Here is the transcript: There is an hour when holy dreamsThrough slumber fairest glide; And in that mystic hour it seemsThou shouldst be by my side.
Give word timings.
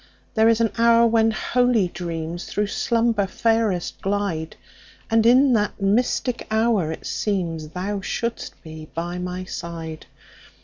There 0.33 0.49
is 0.49 0.59
an 0.59 0.71
hour 0.79 1.05
when 1.05 1.29
holy 1.29 1.87
dreamsThrough 1.87 2.71
slumber 2.71 3.27
fairest 3.27 4.01
glide; 4.01 4.55
And 5.11 5.27
in 5.27 5.53
that 5.53 5.79
mystic 5.79 6.47
hour 6.49 6.91
it 6.91 7.01
seemsThou 7.03 8.01
shouldst 8.01 8.59
be 8.63 8.87
by 8.95 9.19
my 9.19 9.43
side. 9.43 10.07